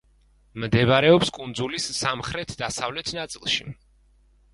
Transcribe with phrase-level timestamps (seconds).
[0.61, 3.67] მდებარეობს კუნძულის სამხრეთ-დასავლეთ ნაწილში.